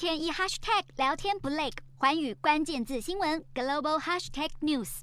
[0.00, 5.00] 天一 hashtag 聊天不累，环宇关键字新闻 global hashtag news。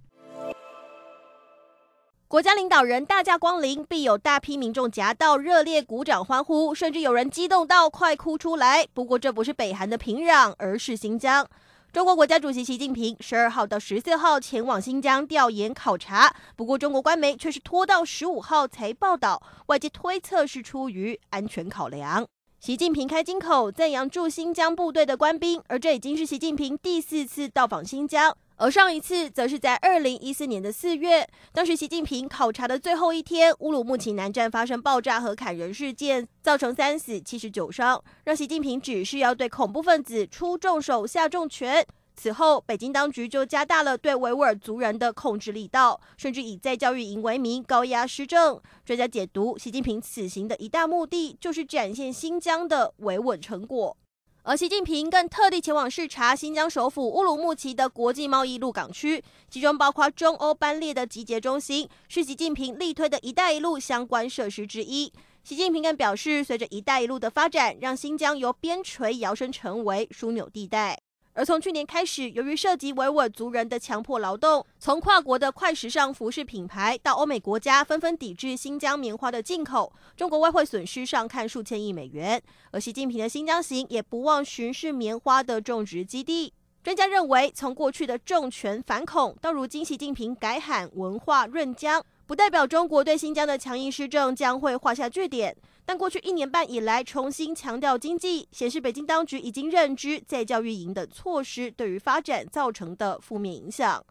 [2.28, 8.88] 国家领导人大驾光临，必有大批民众夹道热烈鼓掌欢呼，甚至有人激动到快哭出来。
[8.92, 11.48] 不过这不是北韩的平壤，而是新疆。
[11.94, 22.26] 中国国家主席习近平十二号到十四号前往新疆调研考察，不过中国官媒却是拖到十五号才报道，外界推测是出于安全考量。
[22.60, 41.86] 习近平开金口赞扬驻新疆部队的官兵，而这已经是习近平第四次到访新疆，而上一次则是在二零一四年的四月，当时习近平考察的最后一天，乌鲁木齐南站发生爆炸和砍人事件，造成三死七十九伤，让习近平指示要对恐怖分子出重手下重拳。
[42.20, 48.60] 此后，北京当局就加大了对维吾尔族人的控制力道，甚至以再教育营为名高压施政。
[48.84, 53.96] 专家解读，习近平此行的一大目的就是展现新疆的维稳成果。
[54.42, 65.14] 而习近平更特地前往视察新疆首府乌鲁木齐的国际贸易陆港区，其中包括中欧班列的集结中心，是习近平力推的一带一路相关设施之一。
[65.44, 70.97] 习近平更表示，随着一带一路的发展，让新疆由边陲摇身成为枢纽地带。
[71.38, 82.42] 而从去年开始，由于涉及维吾尔族人的强迫劳动，从跨国的快时尚服饰品牌到欧美国家纷纷抵制新疆棉花的进口，中国外汇损失上看数千亿美元。
[82.72, 86.52] 而习近平的新疆行也不忘巡视棉花的种植基地。
[86.84, 95.56] 专家认为，从过去的重拳反恐到如今习近平改喊文化润疆，不代表中国对新疆的强硬施政将会画下句点。
[95.86, 104.06] 但过去一年半以来，重新强调经济，显示北京当局已经认知在教育营等措施对于发展造成的负面影响。